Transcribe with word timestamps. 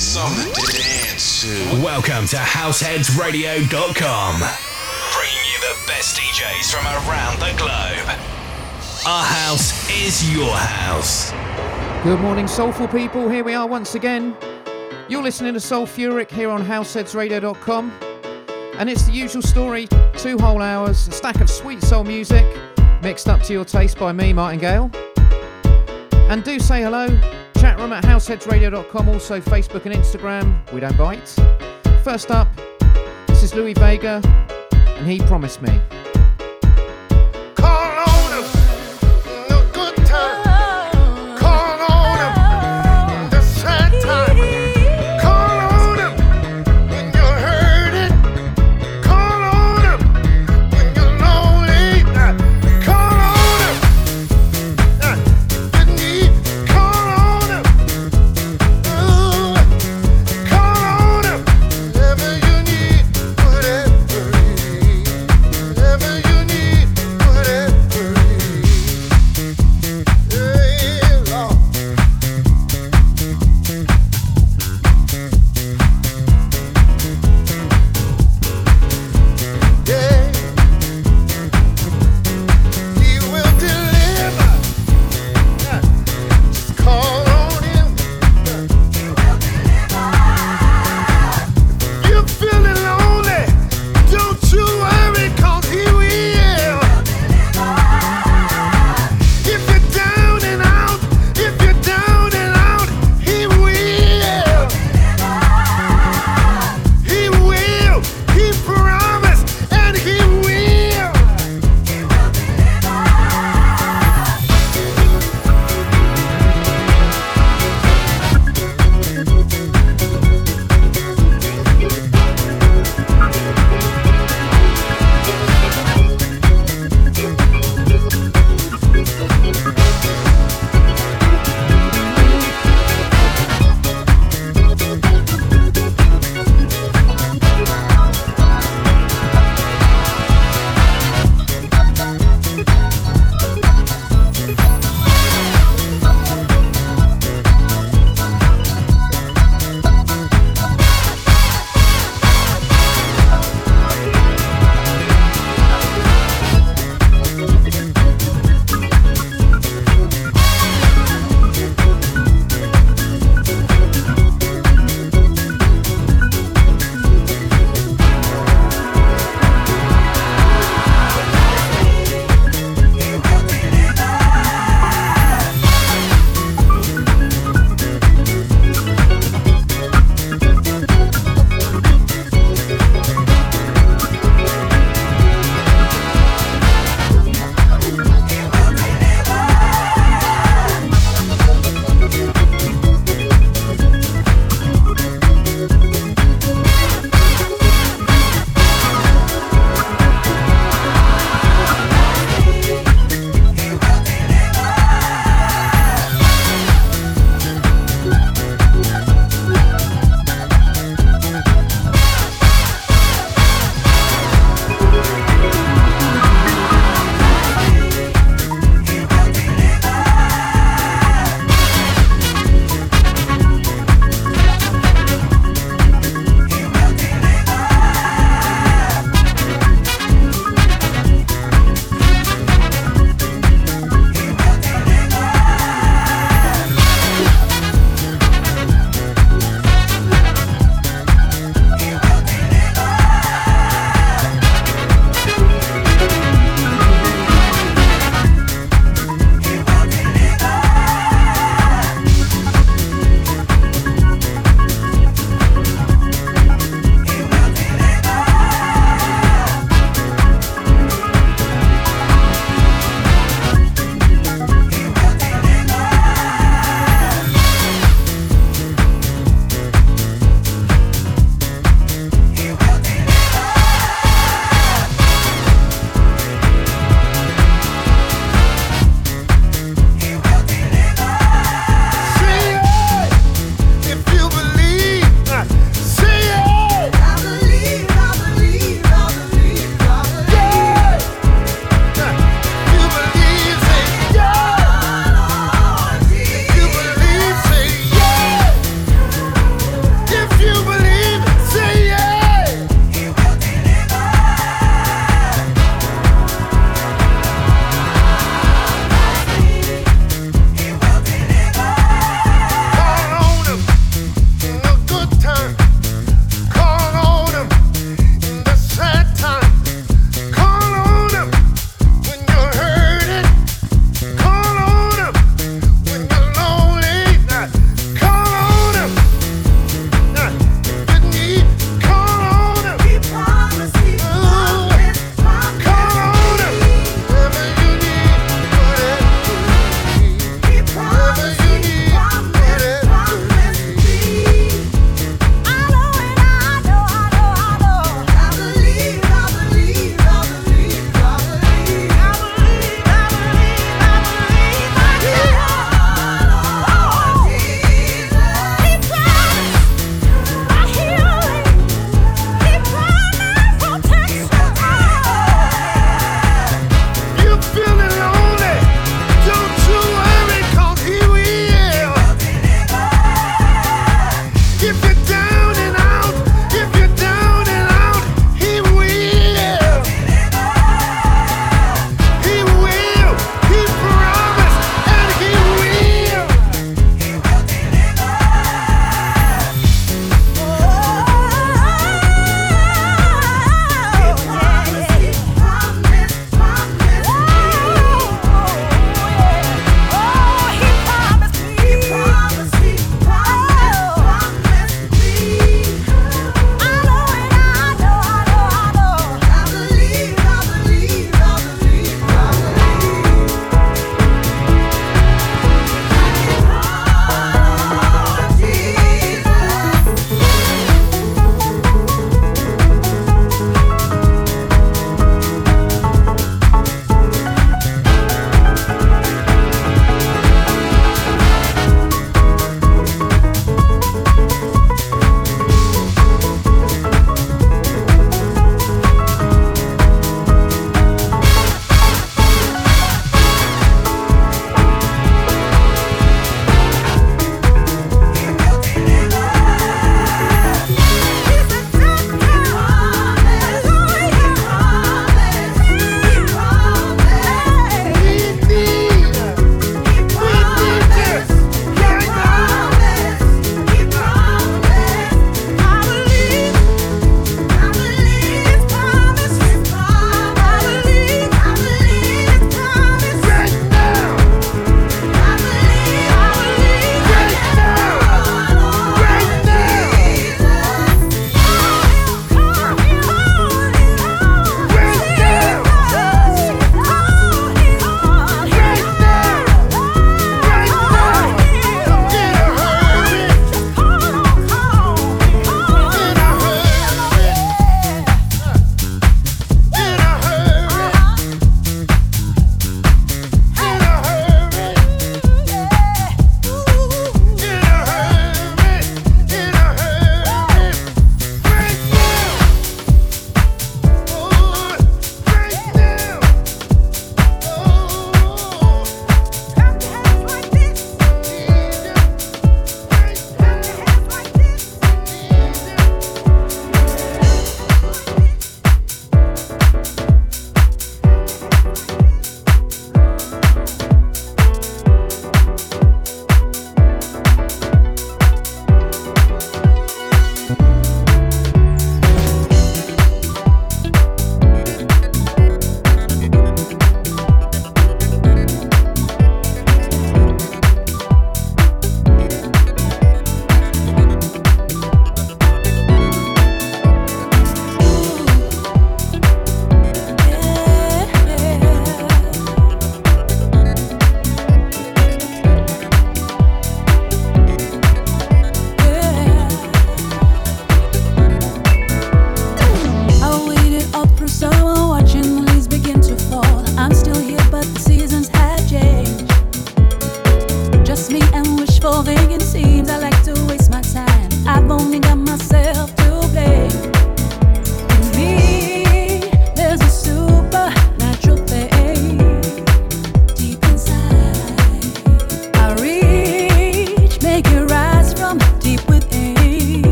something 0.00 0.52
to 0.54 0.72
dance 0.72 1.42
to. 1.42 1.82
Welcome 1.82 2.26
to 2.28 2.36
HouseheadsRadio.com. 2.36 4.40
Bringing 5.14 5.44
you 5.52 5.60
the 5.60 5.76
best 5.86 6.16
DJs 6.16 6.72
from 6.72 6.86
around 6.86 7.38
the 7.38 7.52
globe. 7.58 8.08
Our 9.06 9.24
house 9.24 9.90
is 9.90 10.34
your 10.34 10.56
house. 10.56 11.32
Good 12.02 12.20
morning, 12.20 12.48
soulful 12.48 12.88
people. 12.88 13.28
Here 13.28 13.44
we 13.44 13.52
are 13.52 13.66
once 13.66 13.94
again. 13.94 14.34
You're 15.10 15.22
listening 15.22 15.52
to 15.52 15.60
Soulfuric 15.60 16.30
here 16.30 16.48
on 16.48 16.64
HouseheadsRadio.com. 16.64 17.92
And 18.78 18.88
it's 18.88 19.02
the 19.02 19.12
usual 19.12 19.42
story 19.42 19.86
two 20.16 20.38
whole 20.38 20.62
hours, 20.62 21.08
a 21.08 21.12
stack 21.12 21.42
of 21.42 21.50
sweet 21.50 21.82
soul 21.82 22.04
music 22.04 22.46
mixed 23.02 23.28
up 23.28 23.42
to 23.42 23.52
your 23.52 23.66
taste 23.66 23.98
by 23.98 24.12
me, 24.12 24.32
Martingale. 24.32 24.90
And 26.30 26.42
do 26.42 26.58
say 26.58 26.80
hello. 26.80 27.06
Chat 27.60 27.78
room 27.78 27.92
at 27.92 28.02
househeadsradio.com, 28.04 29.08
also 29.10 29.38
Facebook 29.38 29.84
and 29.84 29.94
Instagram. 29.94 30.72
We 30.72 30.80
don't 30.80 30.96
bite. 30.96 31.28
First 32.02 32.30
up, 32.30 32.48
this 33.26 33.42
is 33.42 33.54
Louie 33.54 33.74
Vega, 33.74 34.22
and 34.72 35.06
he 35.06 35.18
promised 35.18 35.60
me. 35.60 35.78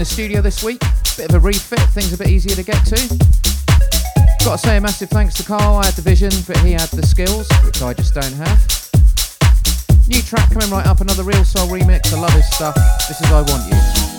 The 0.00 0.06
studio 0.06 0.40
this 0.40 0.64
week. 0.64 0.80
Bit 1.18 1.28
of 1.28 1.34
a 1.34 1.38
refit, 1.38 1.78
things 1.90 2.14
a 2.14 2.16
bit 2.16 2.28
easier 2.28 2.56
to 2.56 2.62
get 2.62 2.86
to. 2.86 2.96
Got 4.46 4.52
to 4.52 4.58
say 4.58 4.78
a 4.78 4.80
massive 4.80 5.10
thanks 5.10 5.34
to 5.34 5.42
Carl. 5.42 5.76
I 5.76 5.84
had 5.84 5.92
the 5.92 6.00
vision, 6.00 6.30
but 6.46 6.56
he 6.64 6.72
had 6.72 6.88
the 6.88 7.04
skills, 7.06 7.46
which 7.66 7.82
I 7.82 7.92
just 7.92 8.14
don't 8.14 8.32
have. 8.32 8.56
New 10.08 10.22
track 10.22 10.50
coming 10.52 10.70
right 10.70 10.86
up, 10.86 11.02
another 11.02 11.22
Reelsoul 11.22 11.68
remix. 11.68 12.14
I 12.14 12.18
love 12.18 12.32
his 12.32 12.50
stuff. 12.50 12.76
This 13.08 13.20
is 13.20 13.30
I 13.30 13.42
Want 13.42 13.68
You. 13.68 14.09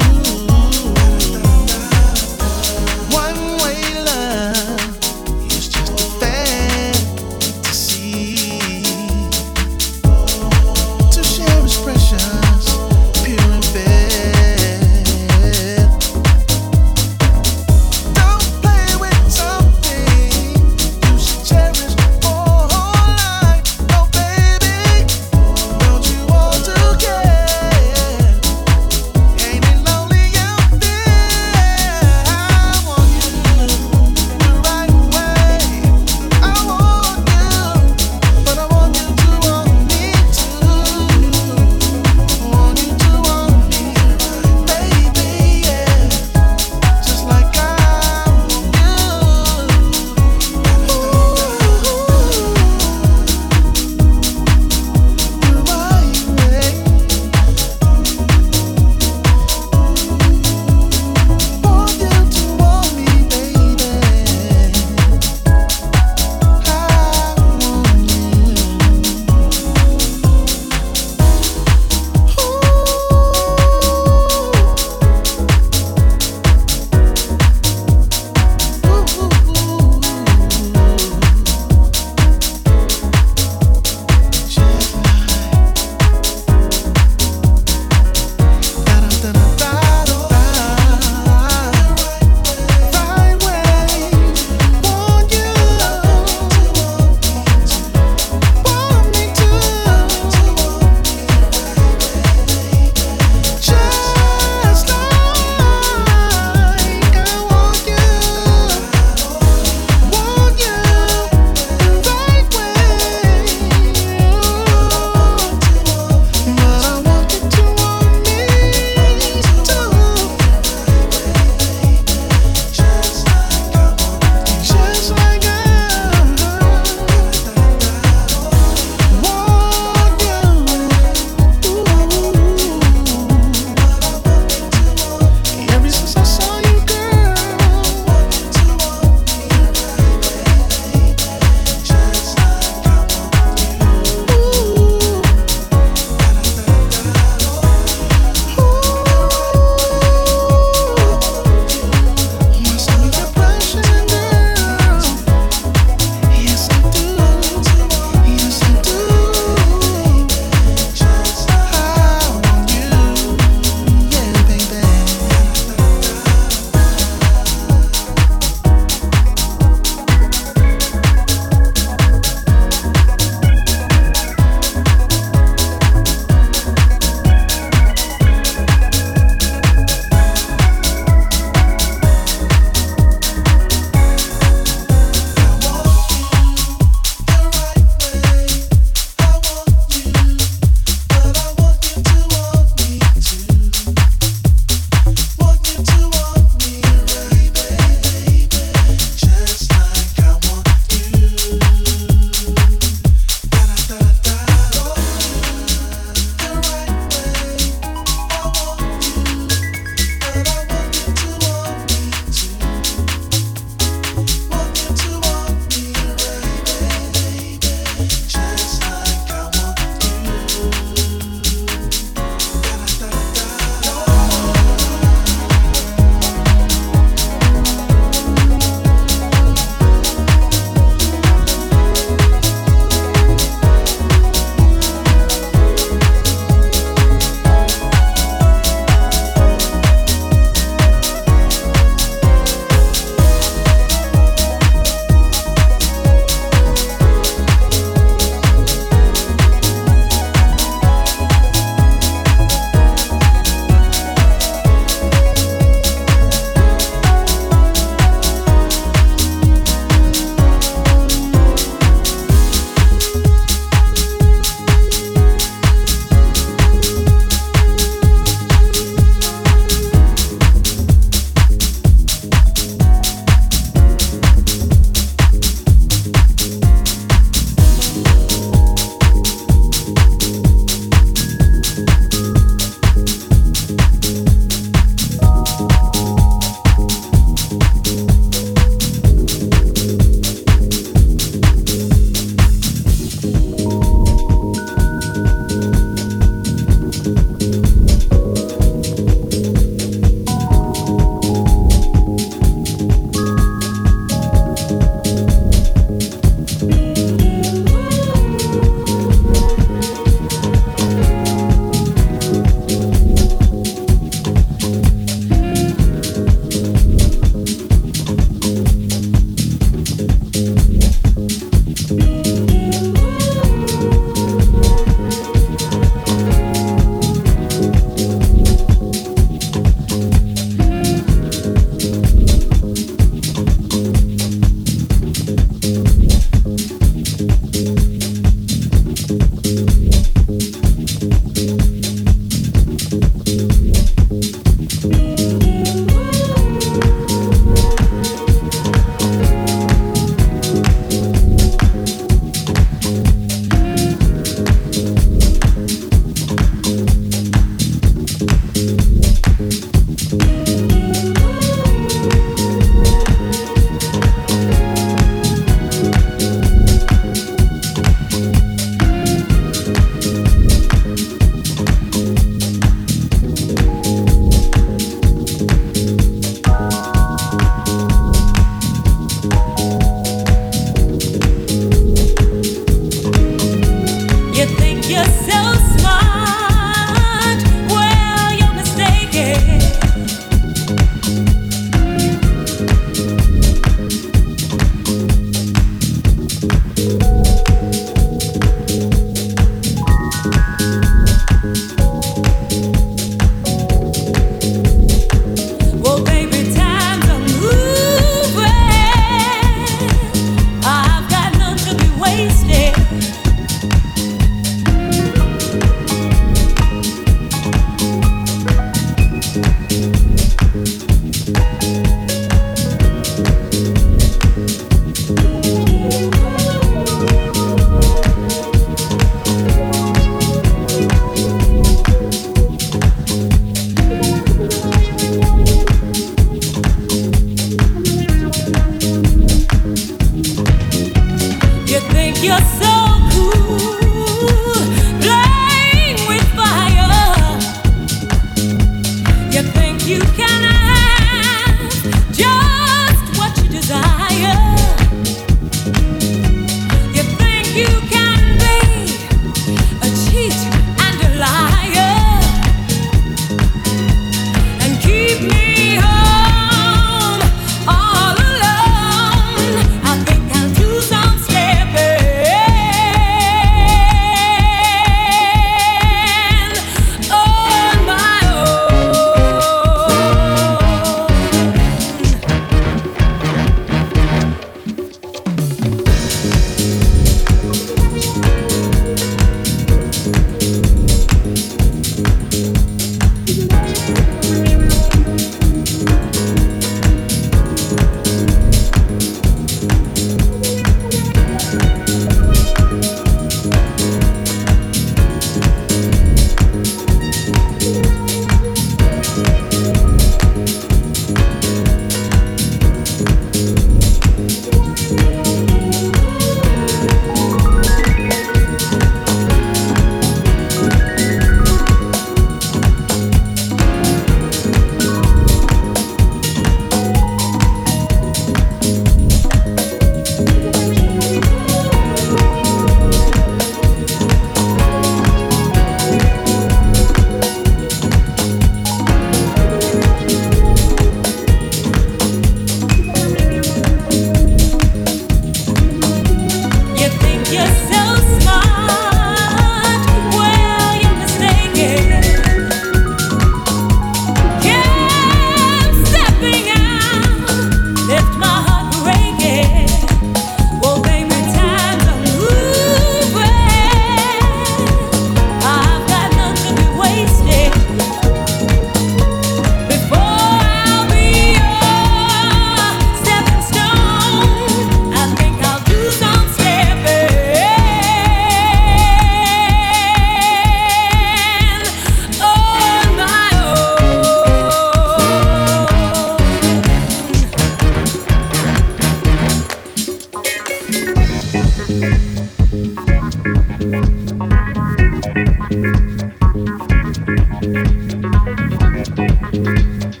Legend. 597.81 600.00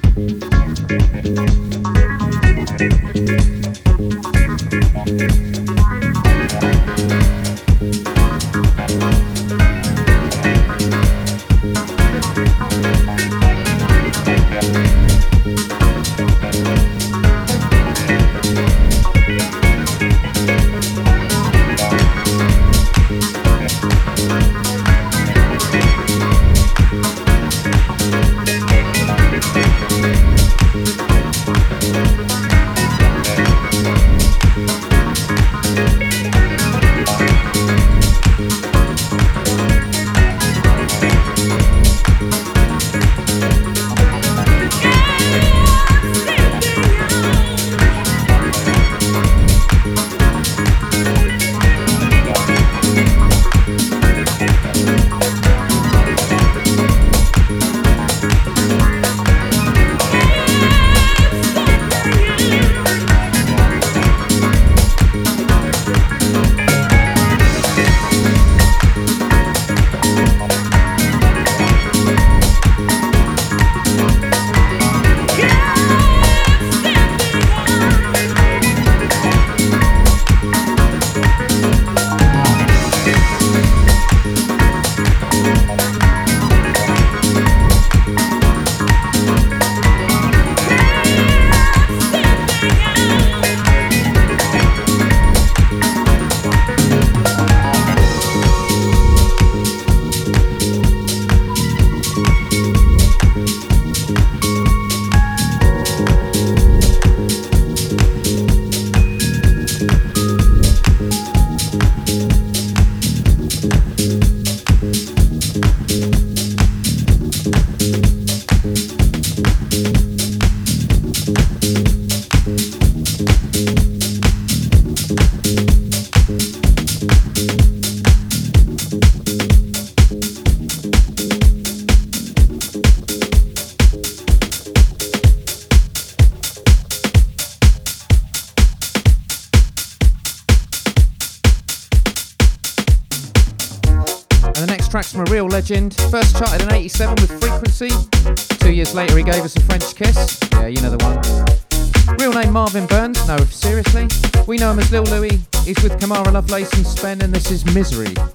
Misery. 157.73 158.30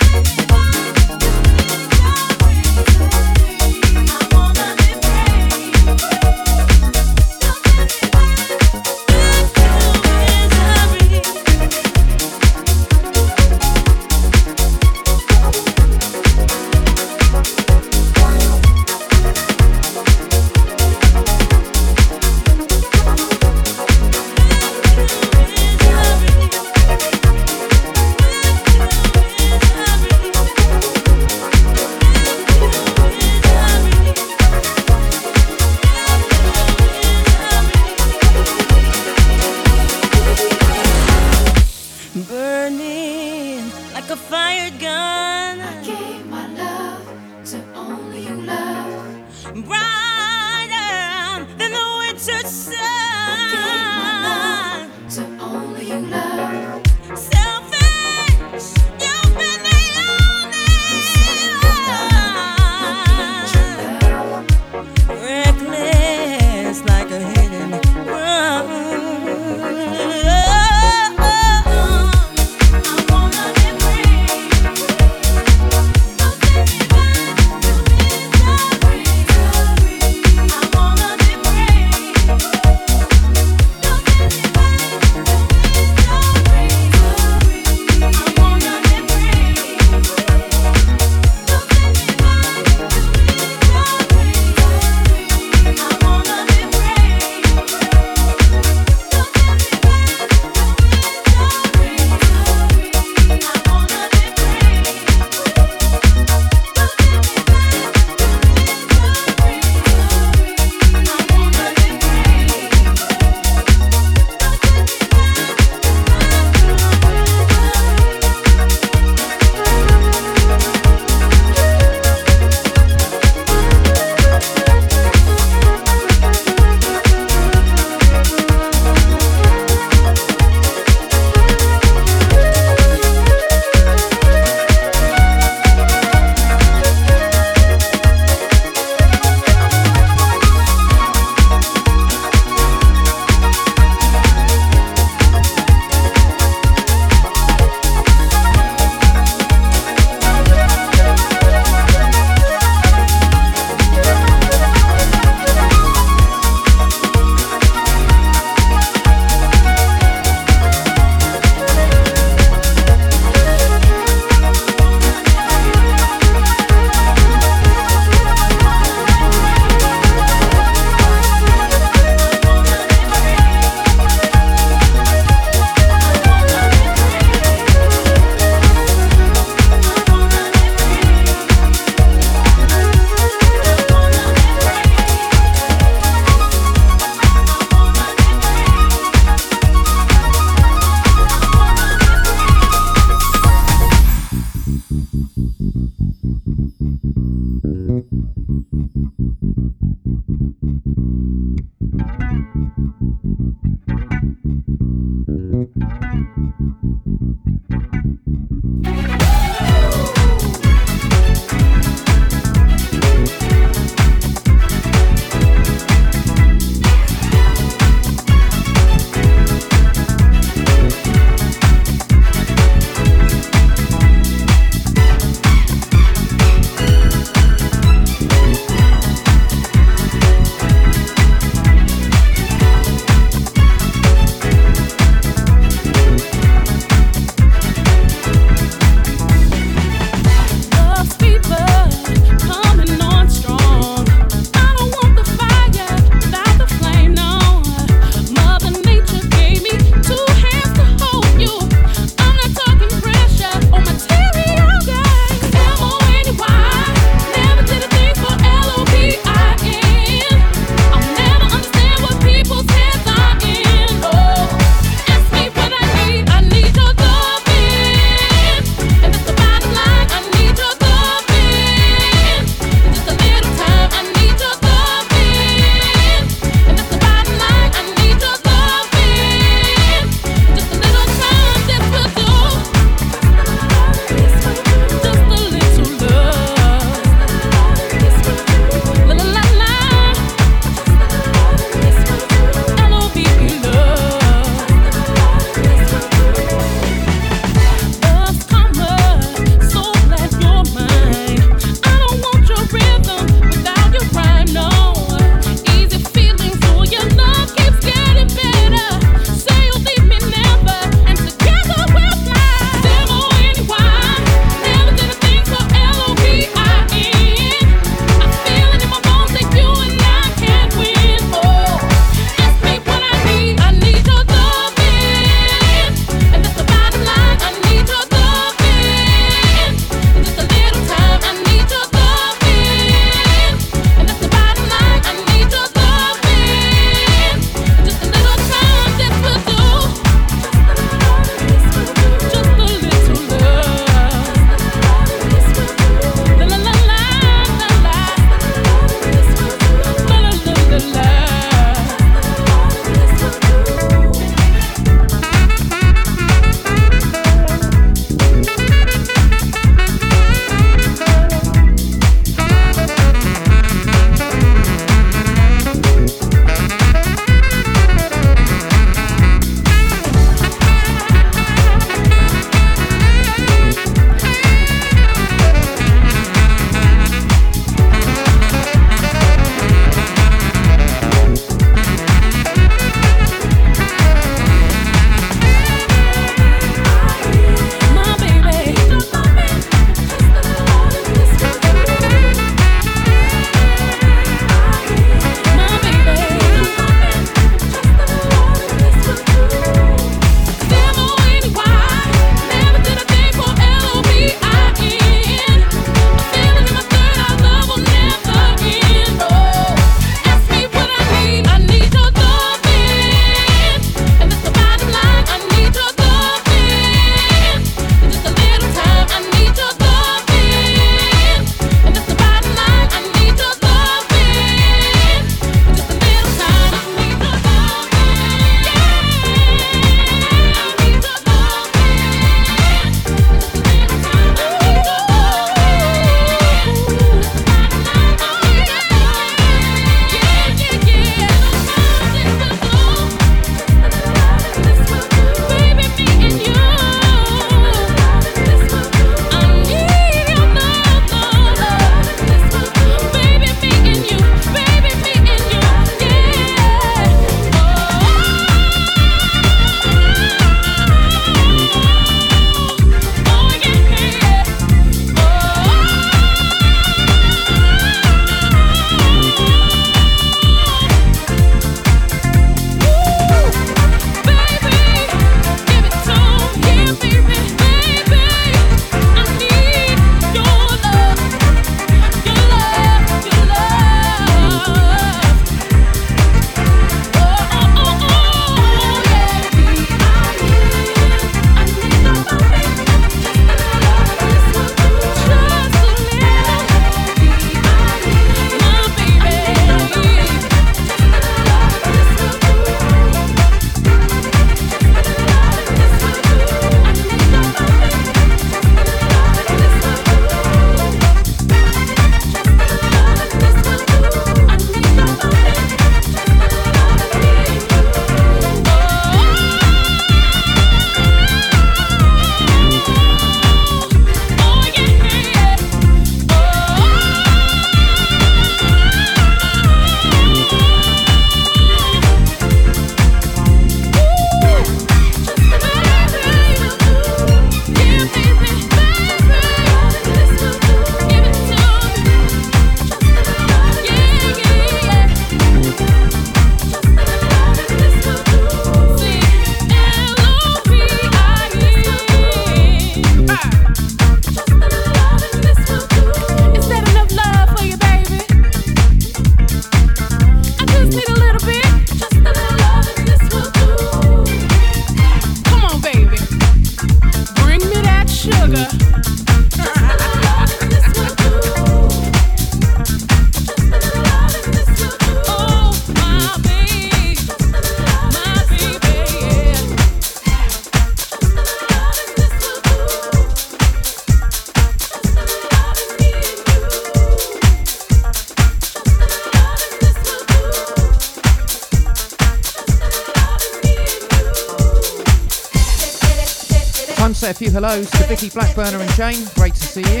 Vicky 598.16 598.30
Blackburner 598.30 598.80
and 598.80 598.90
Jane. 598.92 599.28
Great 599.34 599.54
to 599.54 599.62
see 599.62 599.82
you. 599.82 600.00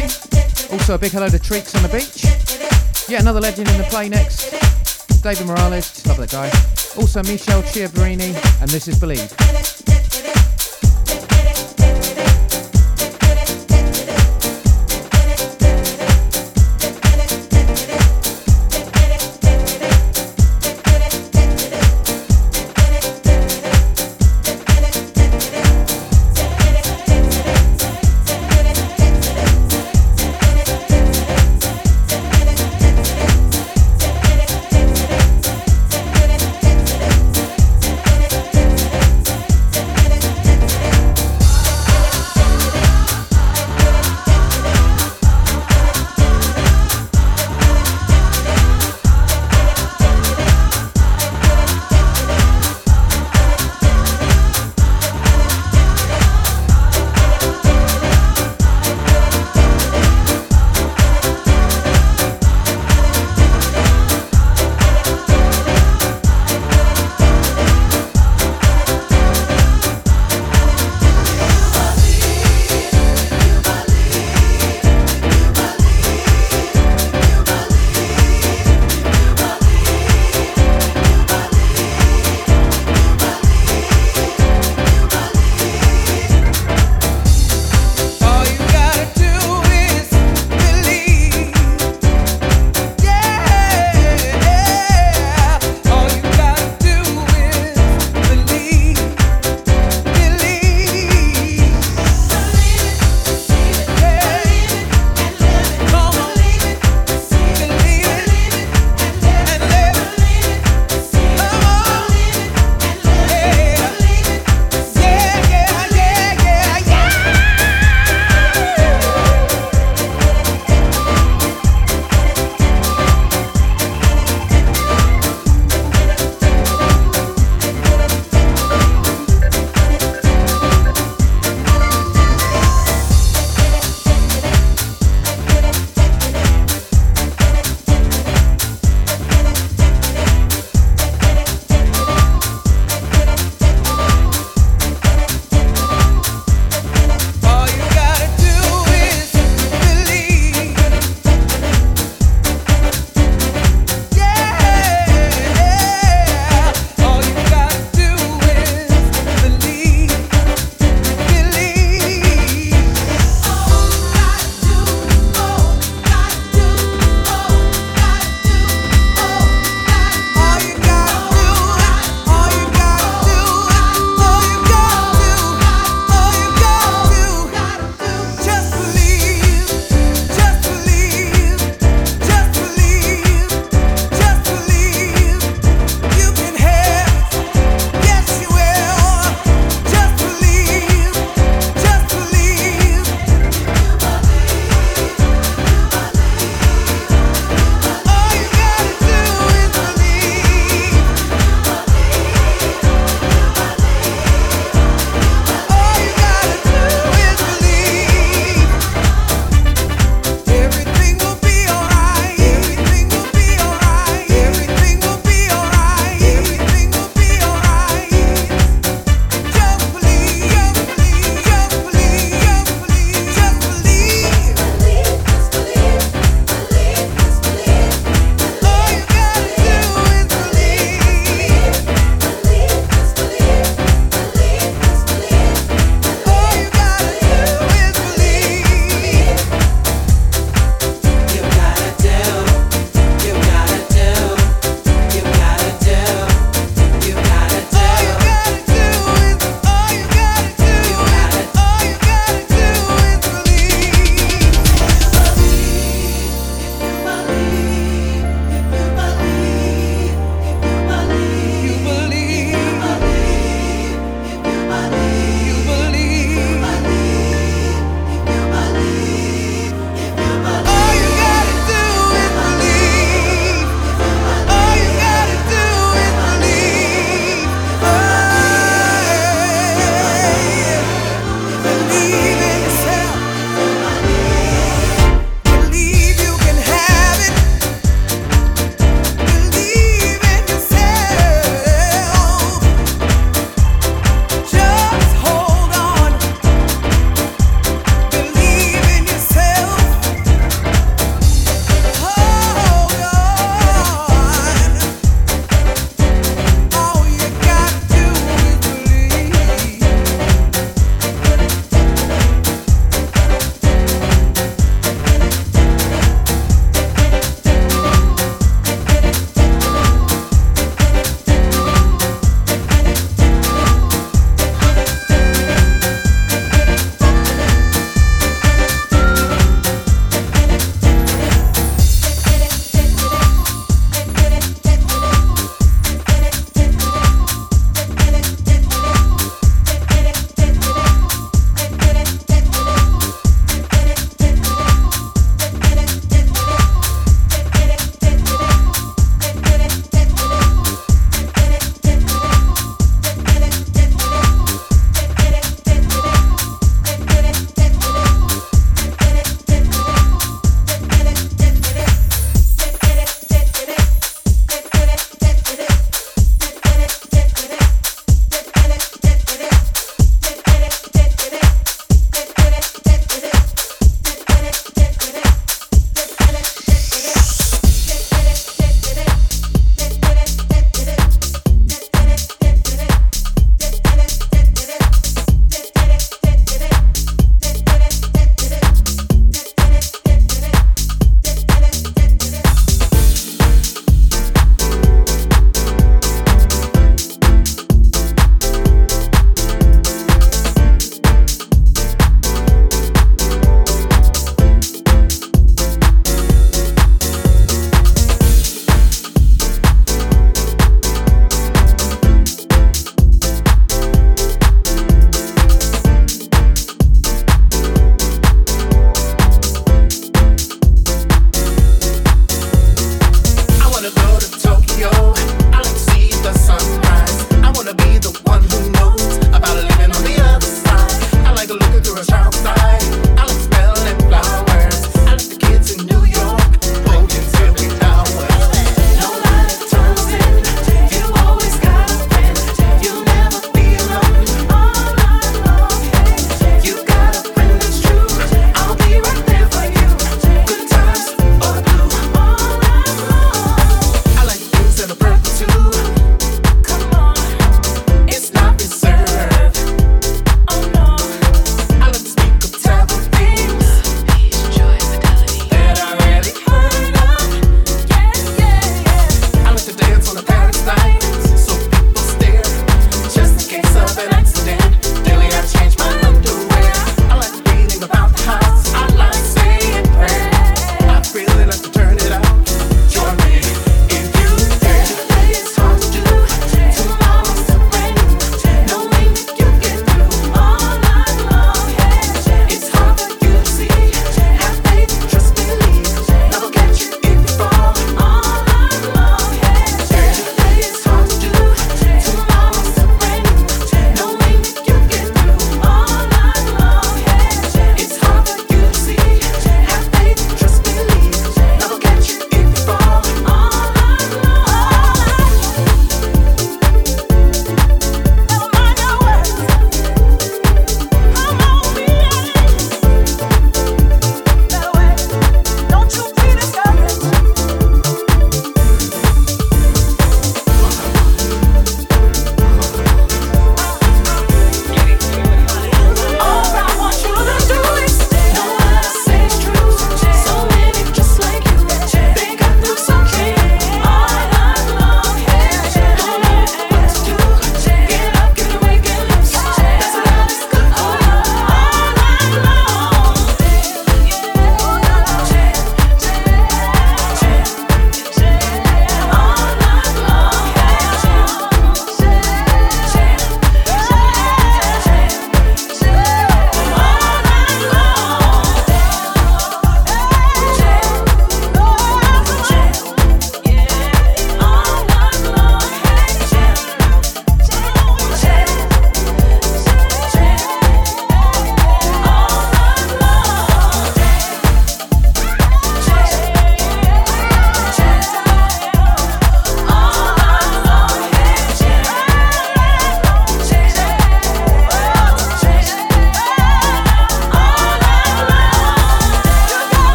Also, 0.72 0.94
a 0.94 0.98
big 0.98 1.12
hello 1.12 1.28
to 1.28 1.38
Treeks 1.38 1.76
on 1.76 1.82
the 1.82 1.88
beach. 1.90 2.24
Yet 3.10 3.20
another 3.20 3.40
legend 3.42 3.68
in 3.68 3.76
the 3.76 3.84
play 3.84 4.08
next. 4.08 4.52
David 5.22 5.46
Morales, 5.46 6.06
love 6.06 6.16
that 6.16 6.30
guy. 6.30 6.50
Also, 6.96 7.22
Michele 7.24 7.62
Chiavarini, 7.62 8.34
and 8.62 8.70
this 8.70 8.88
is 8.88 8.98
Believe. 8.98 9.75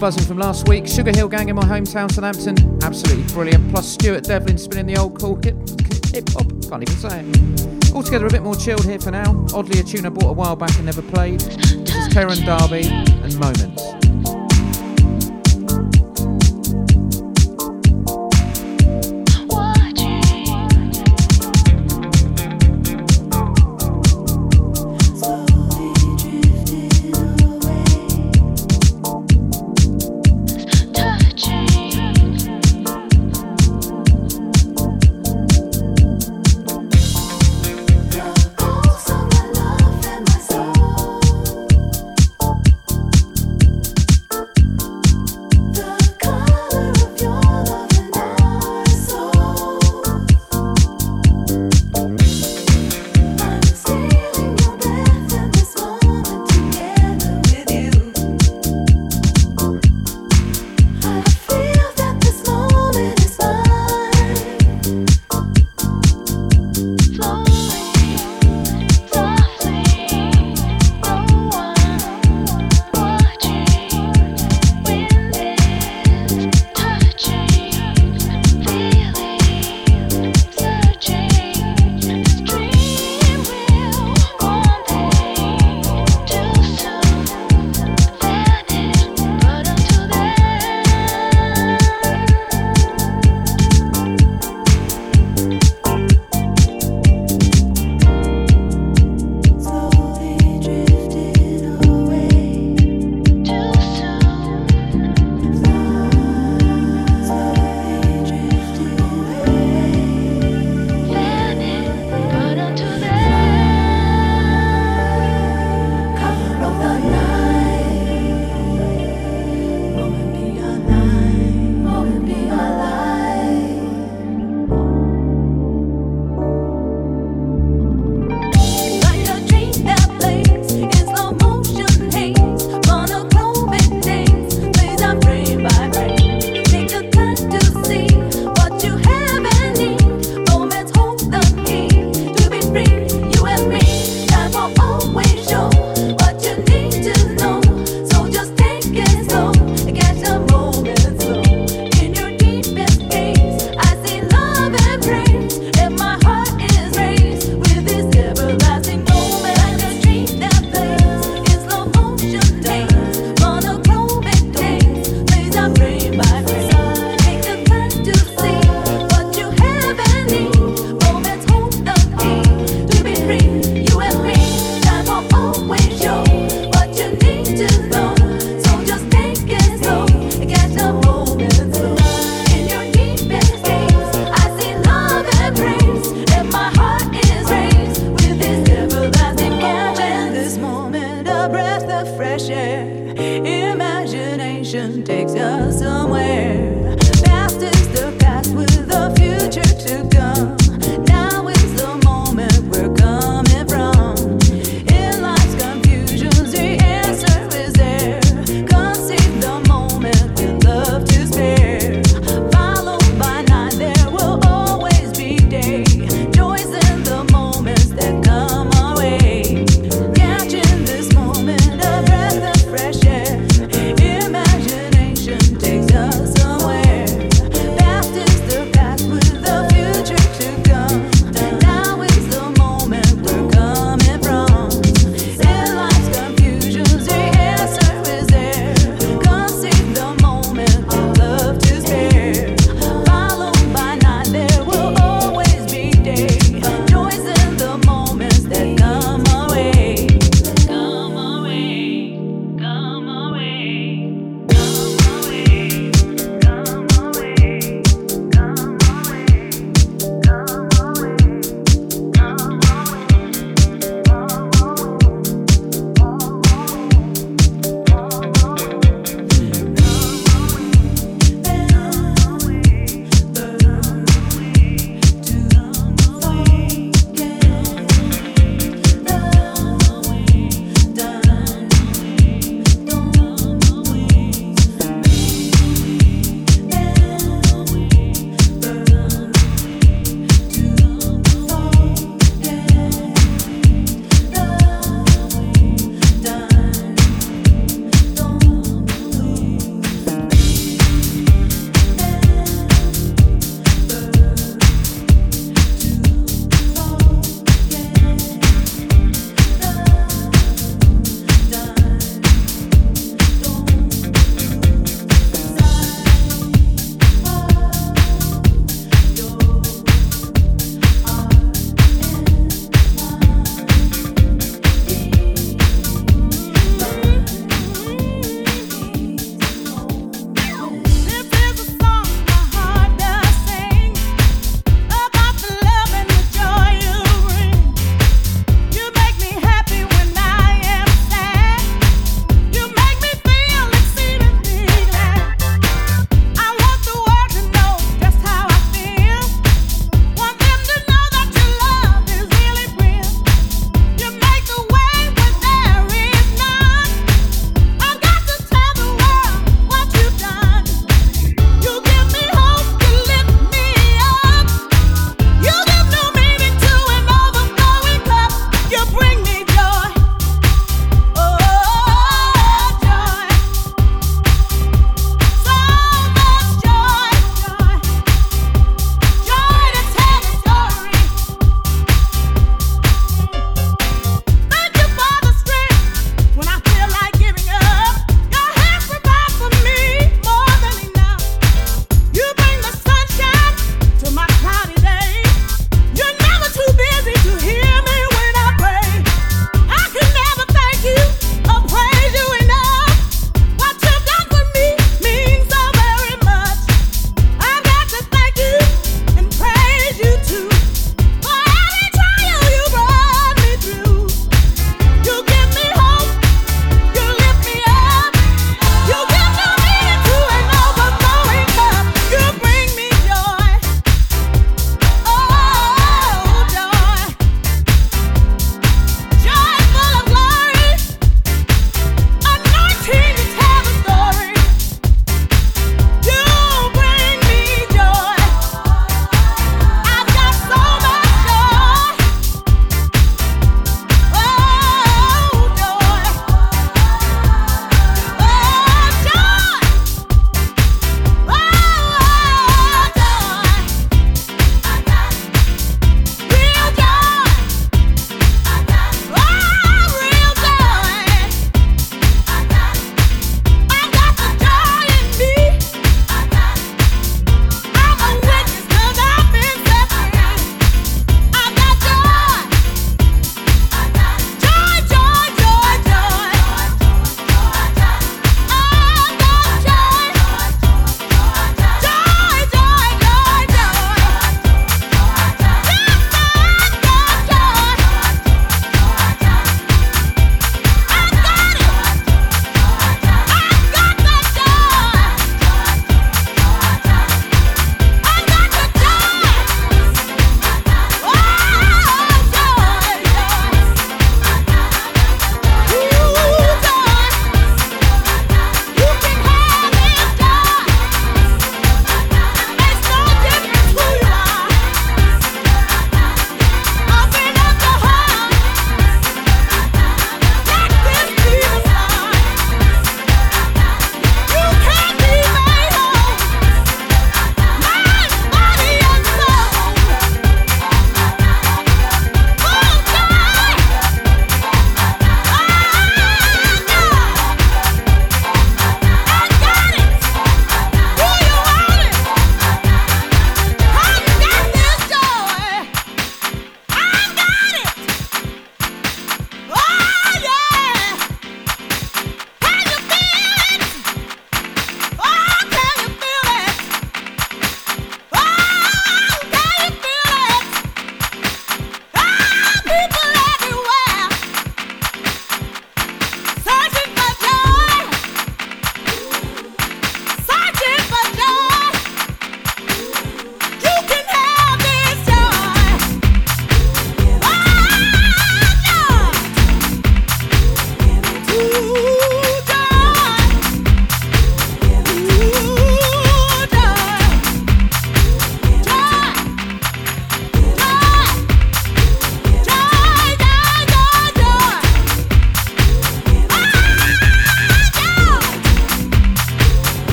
Buzzing 0.00 0.24
from 0.24 0.38
last 0.38 0.66
week. 0.66 0.84
Sugarhill 0.84 1.30
Gang 1.30 1.50
in 1.50 1.56
my 1.56 1.62
hometown, 1.62 2.10
Southampton. 2.10 2.82
Absolutely 2.82 3.22
brilliant. 3.34 3.70
Plus, 3.70 3.86
Stuart 3.86 4.24
Devlin 4.24 4.56
spinning 4.56 4.86
the 4.86 4.96
old 4.96 5.20
cool 5.20 5.36
hip 5.36 6.26
hop. 6.30 6.46
Can't 6.70 6.82
even 6.82 6.96
say 6.96 7.22
it. 7.22 7.94
Altogether, 7.94 8.26
a 8.26 8.30
bit 8.30 8.42
more 8.42 8.56
chilled 8.56 8.86
here 8.86 8.98
for 8.98 9.10
now. 9.10 9.44
Oddly, 9.52 9.78
a 9.78 9.82
tune 9.82 10.06
I 10.06 10.08
bought 10.08 10.30
a 10.30 10.32
while 10.32 10.56
back 10.56 10.74
and 10.76 10.86
never 10.86 11.02
played. 11.02 11.40
This 11.40 11.94
is 11.94 12.08
Karen 12.14 12.42
Darby 12.46 12.86
and 12.86 13.38
Moments. 13.38 13.89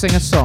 Sing 0.00 0.14
a 0.14 0.20
Song. 0.20 0.39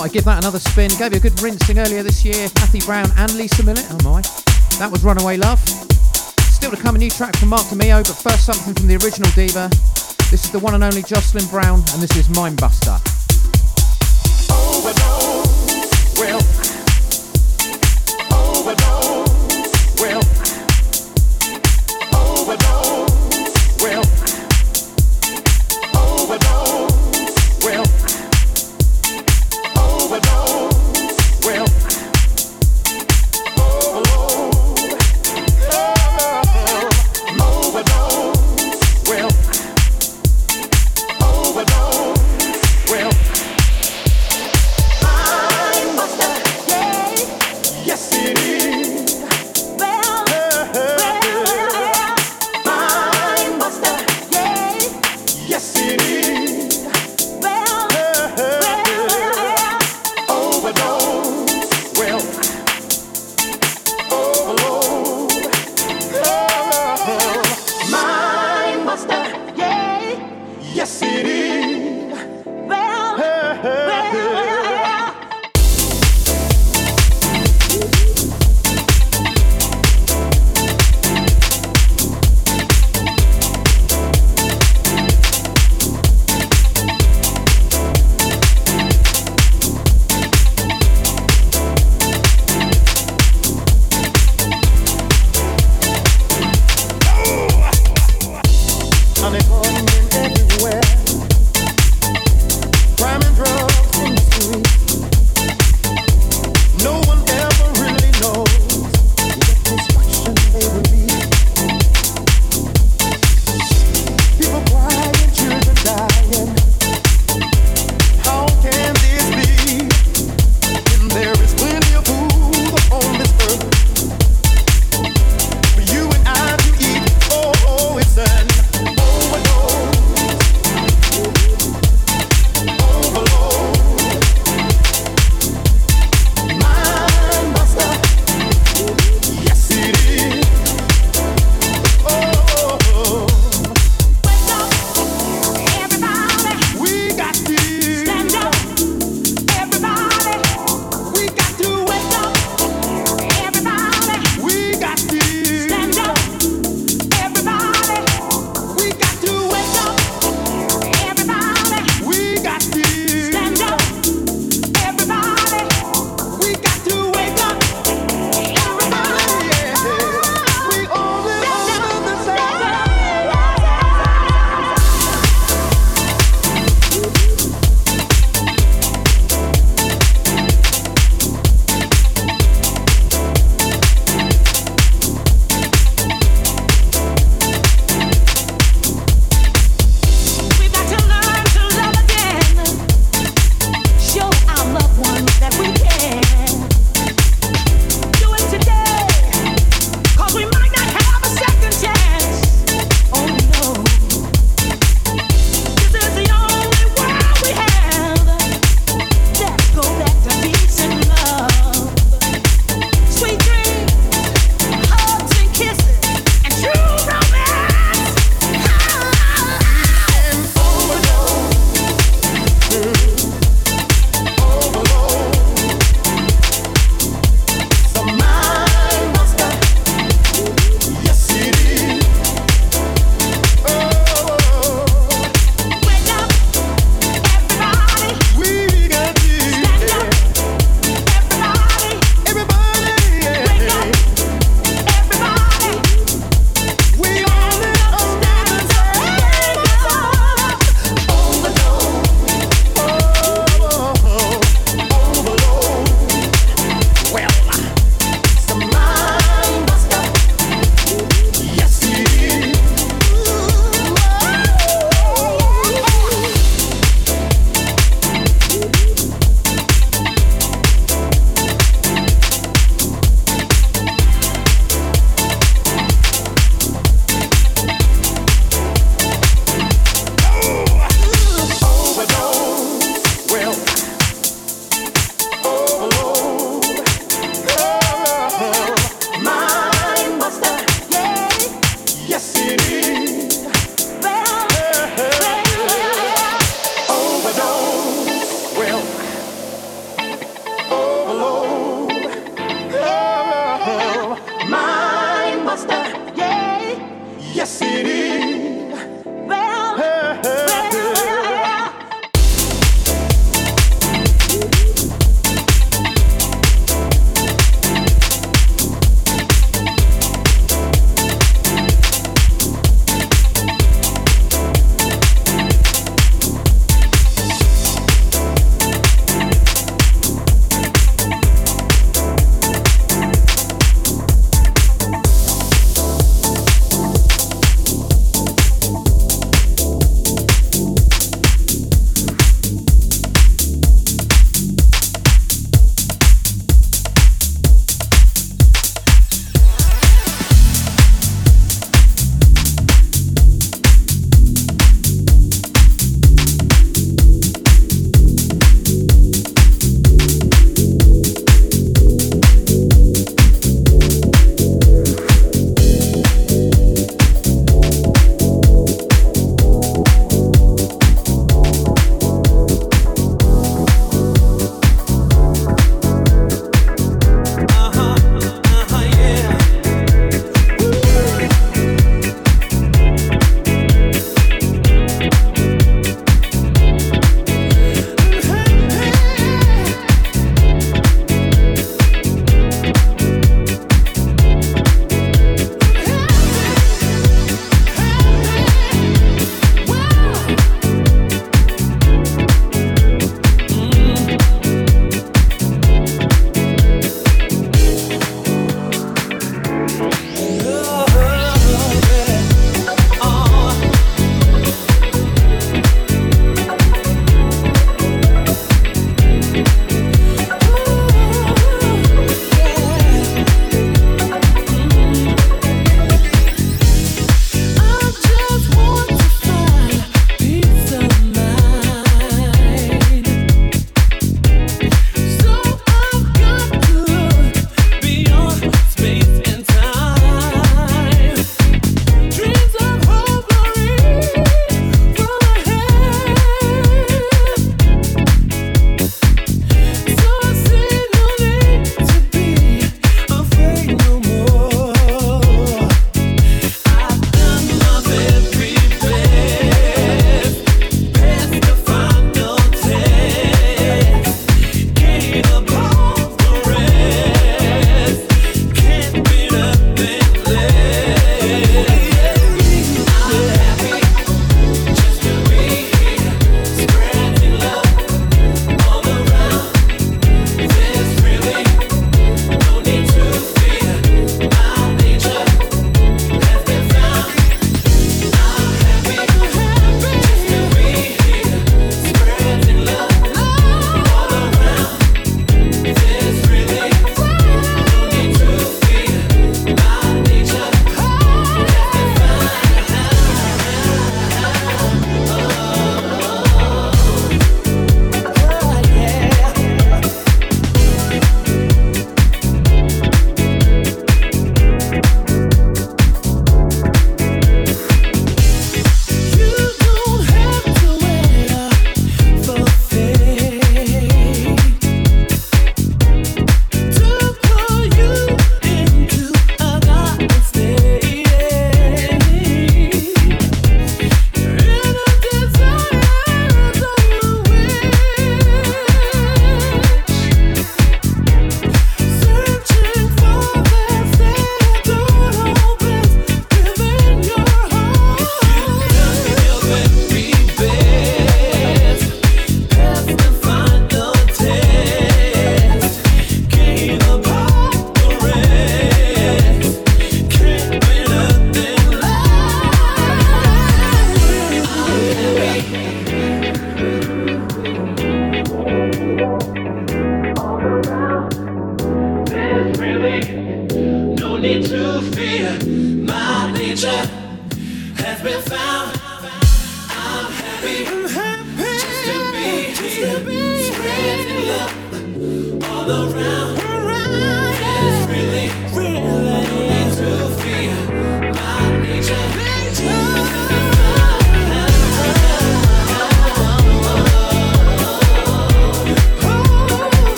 thought 0.00 0.06
I'd 0.06 0.12
give 0.12 0.24
that 0.24 0.38
another 0.38 0.58
spin. 0.58 0.90
Gave 0.96 1.12
you 1.12 1.18
a 1.18 1.20
good 1.20 1.38
rinsing 1.42 1.78
earlier 1.78 2.02
this 2.02 2.24
year. 2.24 2.48
Kathy 2.54 2.80
Brown 2.80 3.10
and 3.18 3.34
Lisa 3.34 3.62
Millett. 3.62 3.86
Oh 3.90 3.98
my. 4.02 4.22
That 4.78 4.88
was 4.90 5.04
Runaway 5.04 5.36
Love. 5.36 5.58
Still 6.48 6.70
to 6.70 6.76
come 6.78 6.94
a 6.94 6.98
new 6.98 7.10
track 7.10 7.36
from 7.36 7.50
Mark 7.50 7.64
DeMeo. 7.64 8.02
but 8.06 8.16
first 8.16 8.46
something 8.46 8.72
from 8.72 8.86
the 8.86 8.94
original 9.04 9.30
Diva. 9.32 9.68
This 10.30 10.44
is 10.44 10.50
the 10.52 10.58
one 10.58 10.74
and 10.74 10.82
only 10.82 11.02
Jocelyn 11.02 11.46
Brown, 11.48 11.82
and 11.92 12.00
this 12.00 12.16
is 12.16 12.28
Mindbuster. 12.28 13.09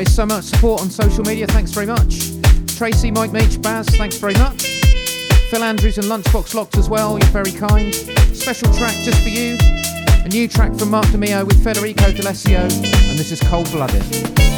always, 0.00 0.14
so 0.14 0.24
much 0.24 0.44
support 0.44 0.80
on 0.80 0.88
social 0.88 1.22
media. 1.24 1.46
Thanks 1.46 1.72
very 1.72 1.84
much. 1.84 2.30
Tracy, 2.78 3.10
Mike 3.10 3.32
Meach, 3.32 3.60
Baz, 3.60 3.86
thanks 3.90 4.16
very 4.16 4.32
much. 4.34 4.62
Phil 5.50 5.62
Andrews 5.62 5.98
and 5.98 6.06
Lunchbox 6.06 6.54
Locked 6.54 6.78
as 6.78 6.88
well, 6.88 7.18
you're 7.18 7.28
very 7.28 7.52
kind. 7.52 7.94
Special 8.34 8.72
track 8.74 8.94
just 9.02 9.22
for 9.22 9.28
you. 9.28 9.58
A 10.24 10.28
new 10.28 10.48
track 10.48 10.74
from 10.74 10.90
Mark 10.90 11.04
DeMio 11.06 11.44
with 11.44 11.62
Federico 11.62 12.12
D'Alessio, 12.12 12.62
and 12.62 13.18
this 13.18 13.30
is 13.30 13.40
Cold 13.40 13.70
Blooded. 13.72 14.49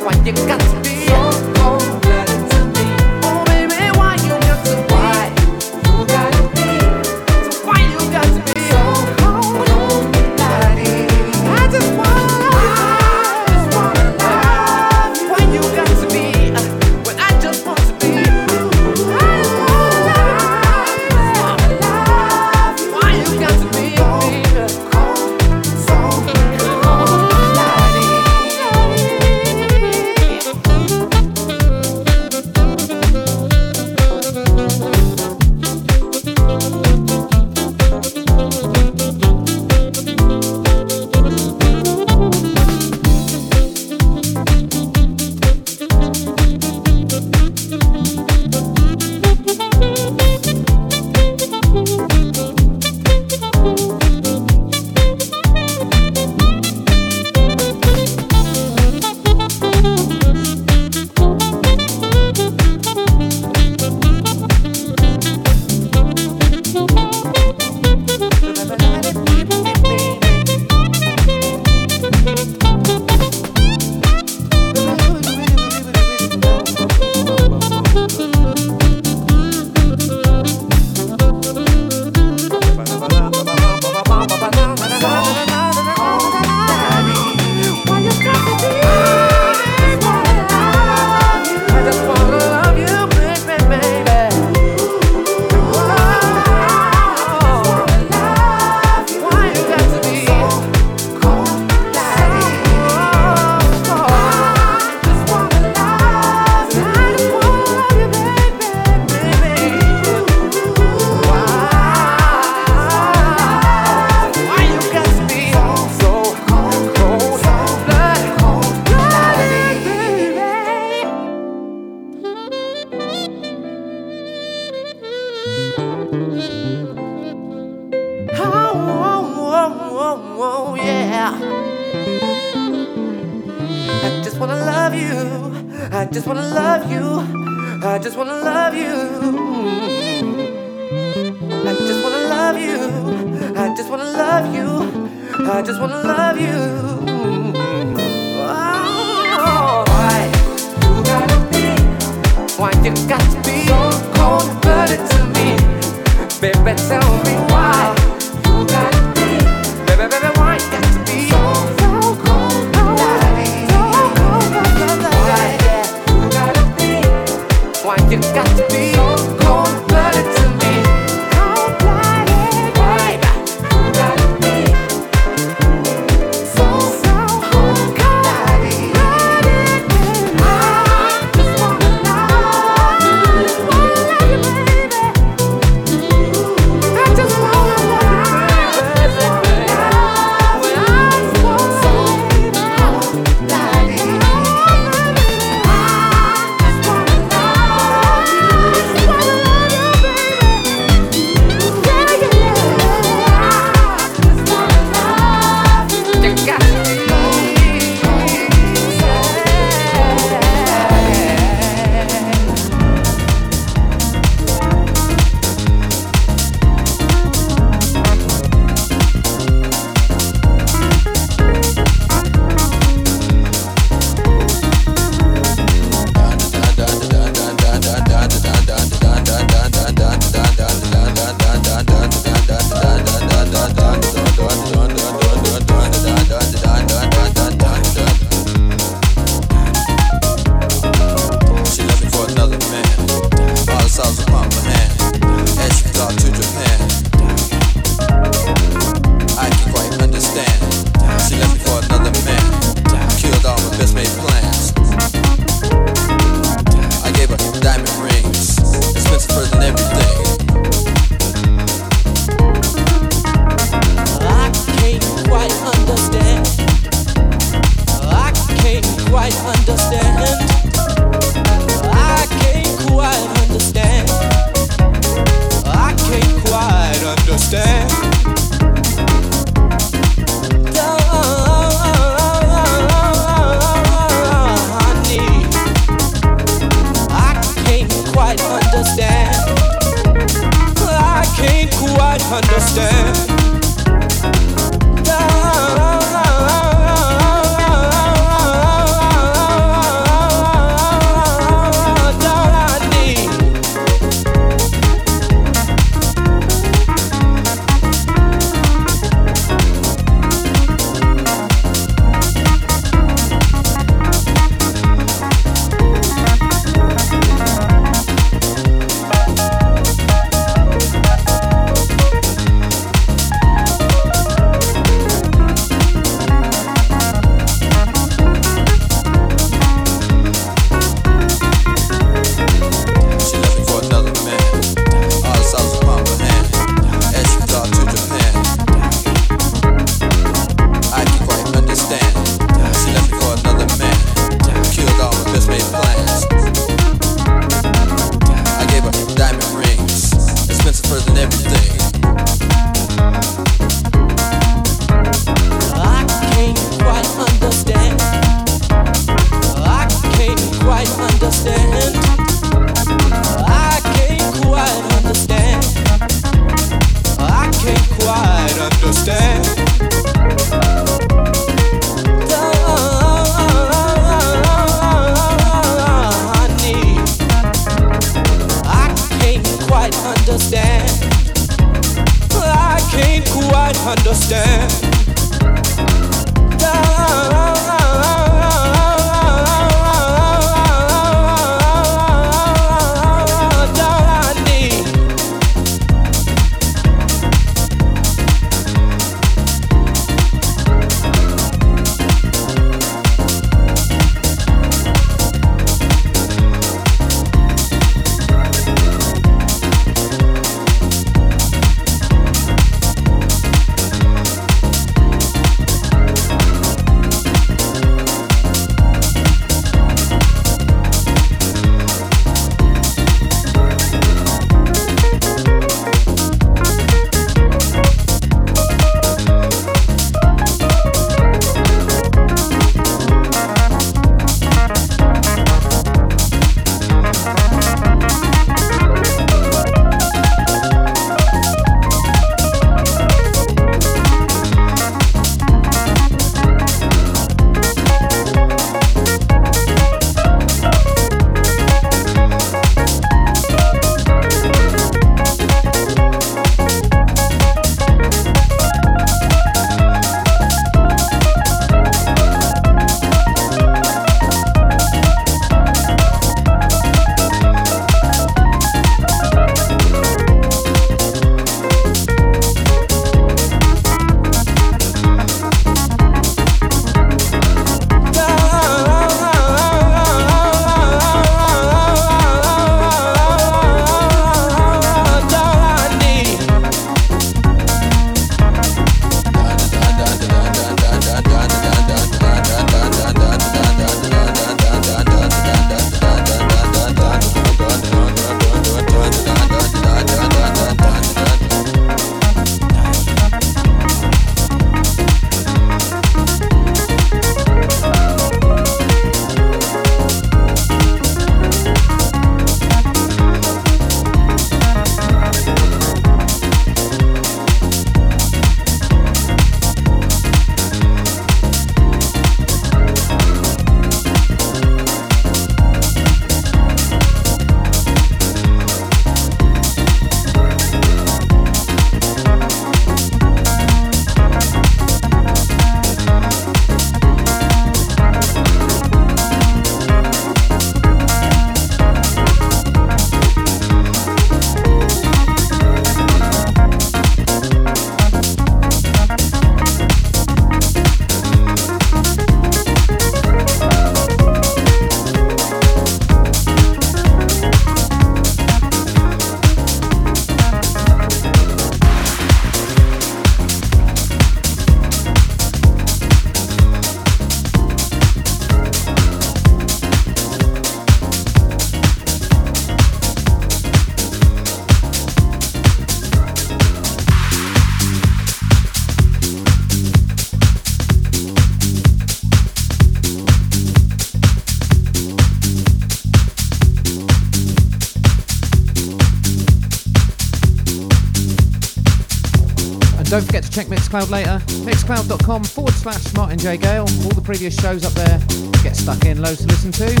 Check 593.50 593.66
Mixcloud 593.66 594.10
later. 594.10 594.40
Mixcloud.com 594.64 595.44
forward 595.44 595.74
slash 595.74 596.14
Martin 596.14 596.38
J. 596.38 596.56
Gale. 596.56 596.82
All 596.82 597.10
the 597.10 597.22
previous 597.22 597.54
shows 597.60 597.84
up 597.84 597.92
there. 597.92 598.18
Get 598.62 598.76
stuck 598.76 599.04
in, 599.04 599.20
loads 599.20 599.40
to 599.40 599.46
listen 599.48 599.72
to. 599.72 600.00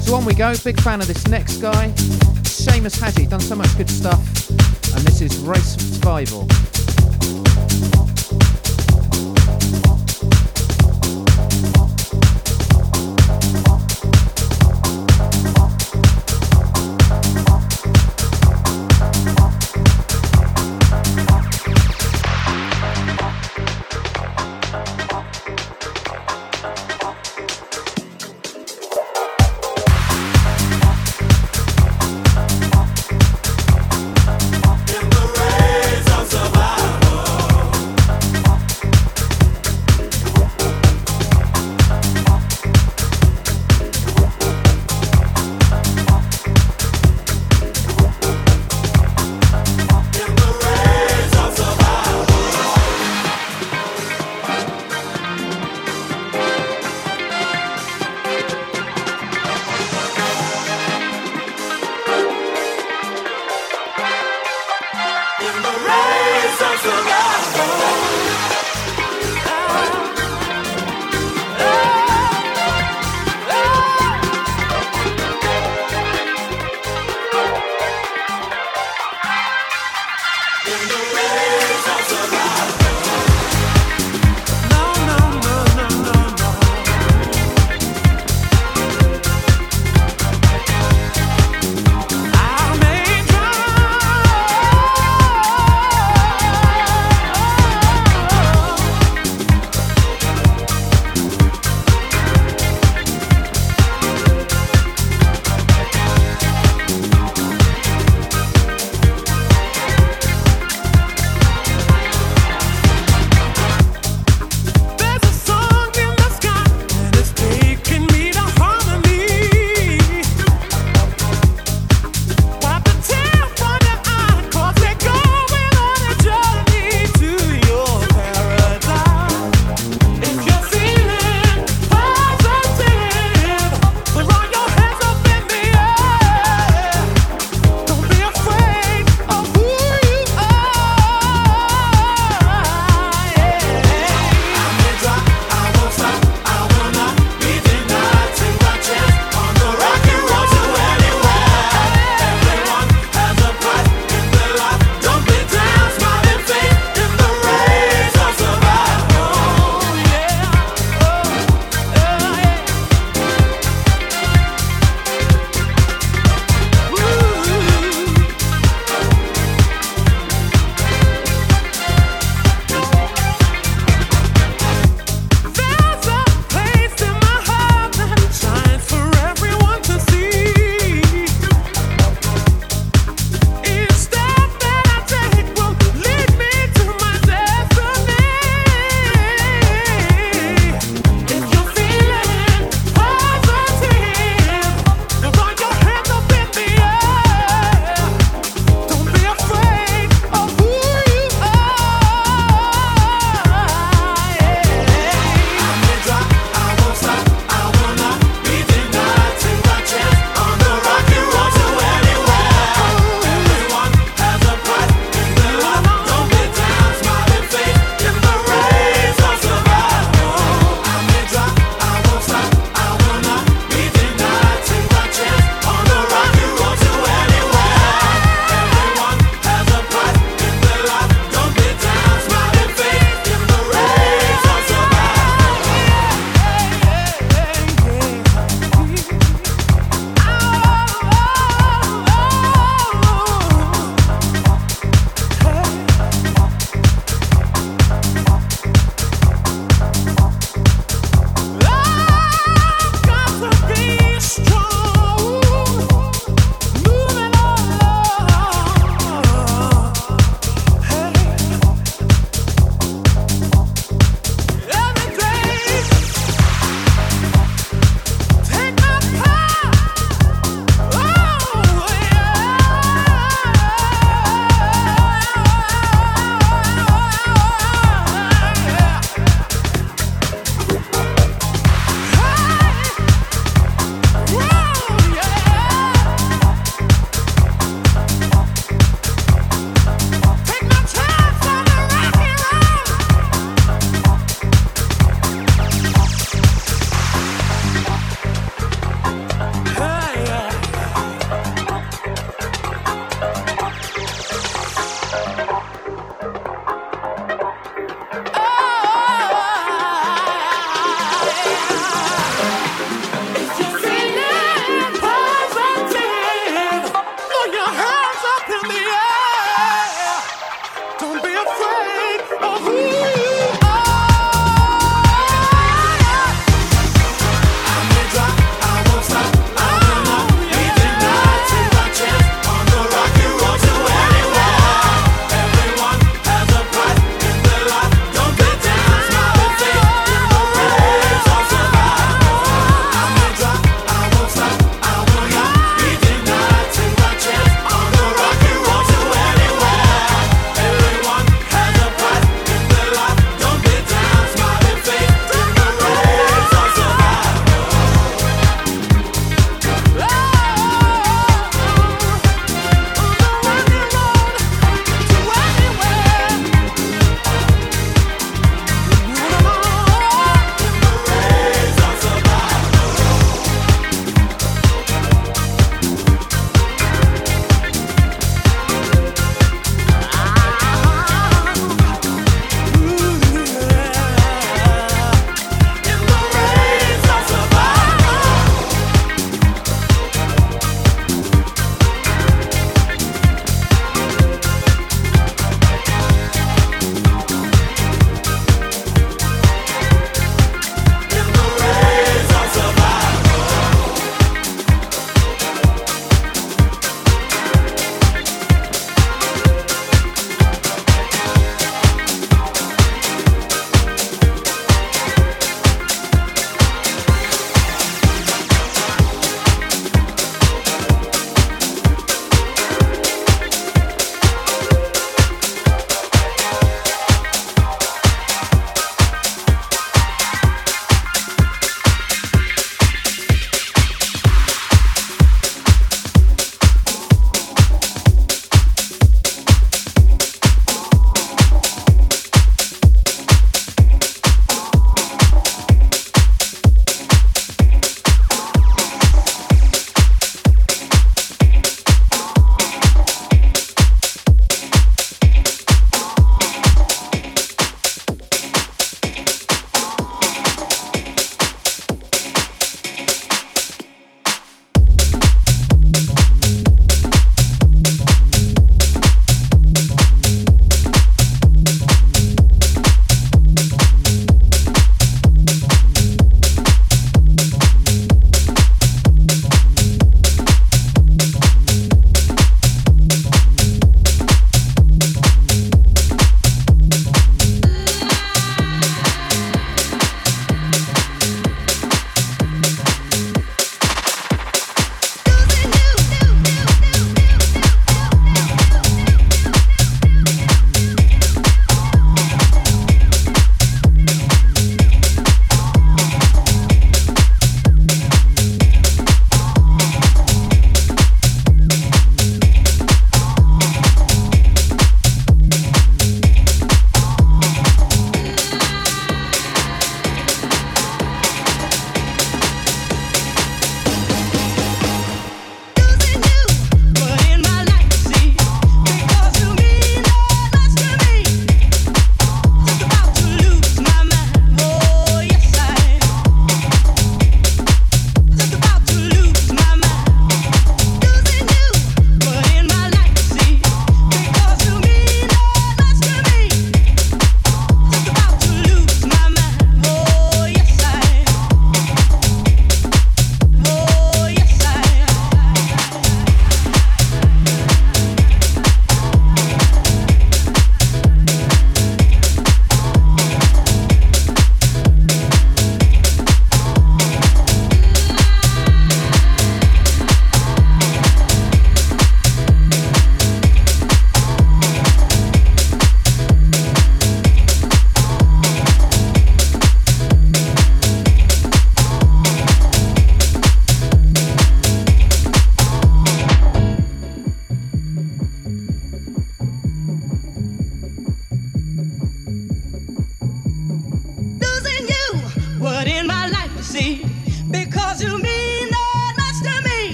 So 0.00 0.14
on 0.14 0.24
we 0.24 0.34
go. 0.34 0.54
Big 0.64 0.80
fan 0.80 1.00
of 1.00 1.06
this 1.06 1.26
next 1.28 1.58
guy. 1.58 1.90
Seamus 2.44 2.98
Haji, 2.98 3.26
done 3.26 3.40
so 3.40 3.54
much 3.54 3.76
good 3.76 3.90
stuff. 3.90 4.18
And 4.94 5.04
this 5.06 5.20
is 5.20 5.36
Race 5.38 5.76
survival. 5.76 6.48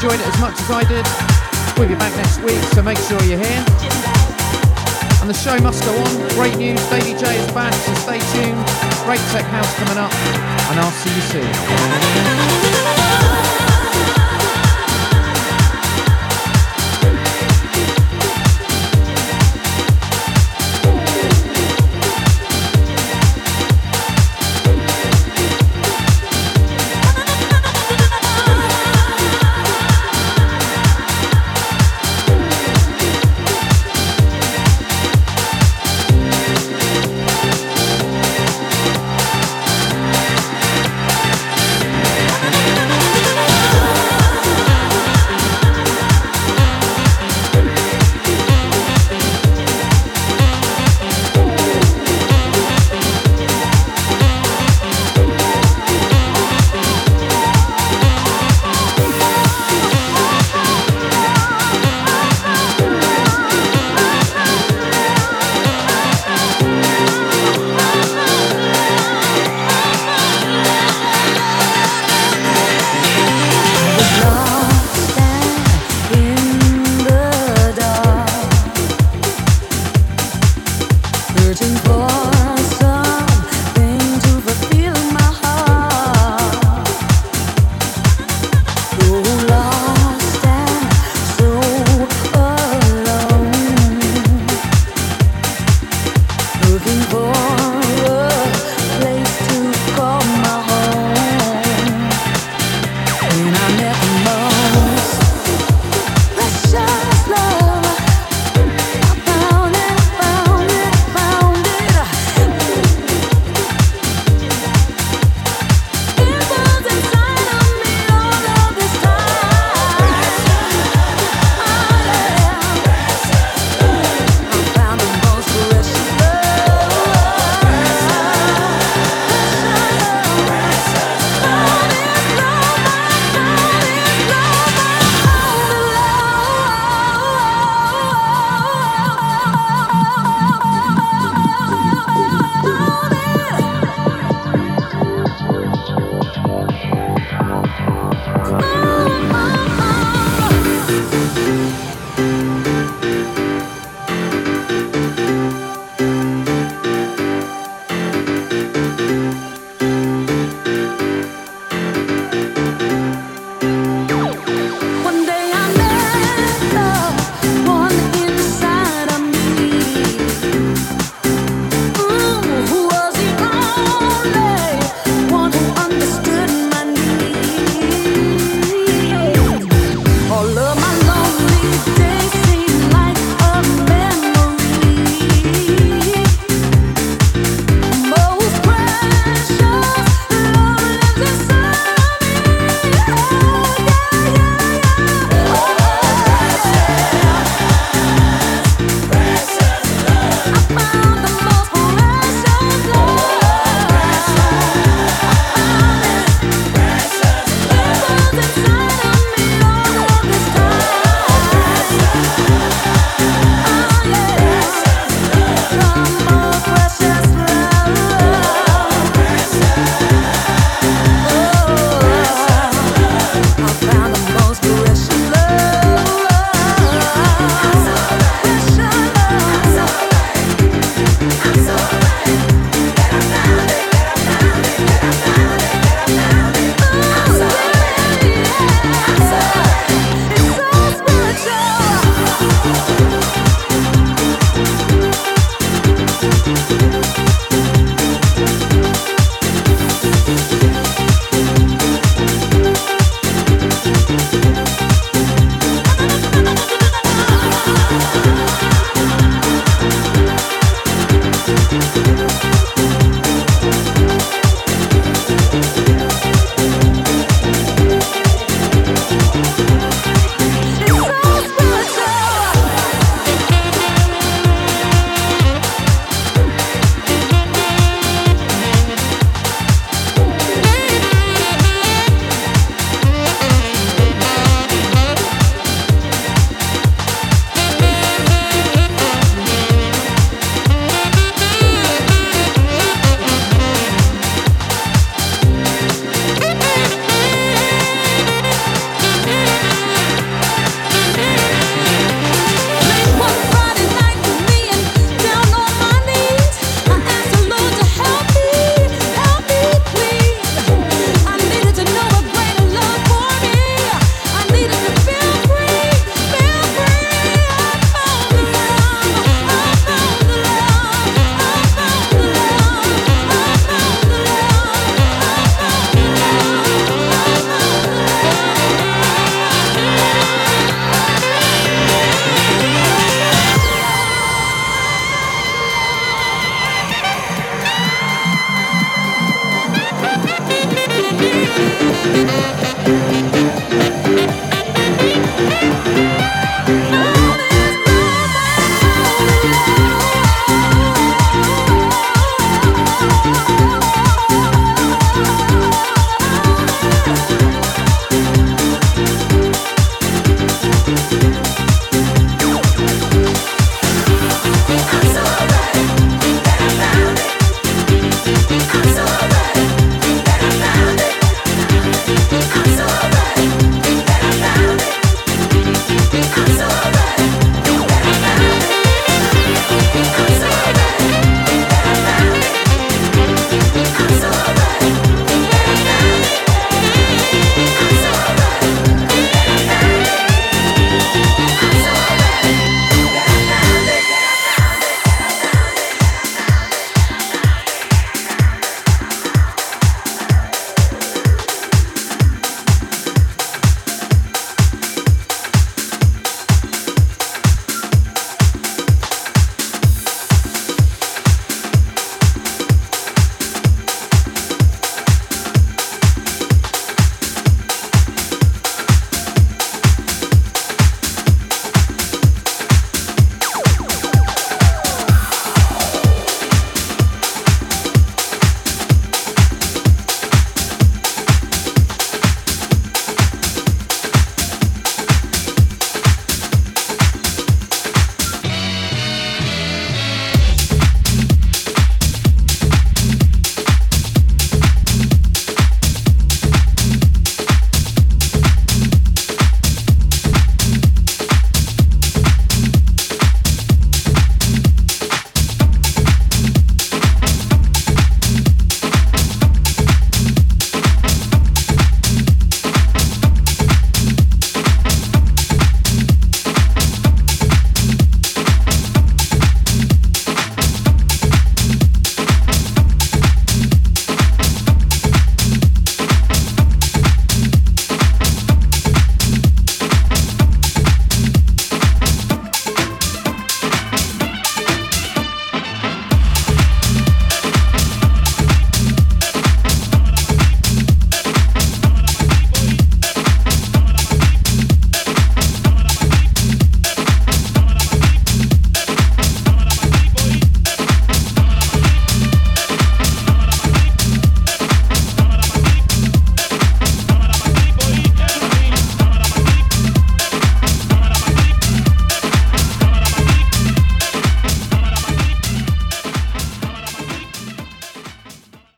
Enjoyed 0.00 0.20
it 0.20 0.28
as 0.28 0.40
much 0.40 0.60
as 0.60 0.70
I 0.70 0.84
did. 0.84 1.07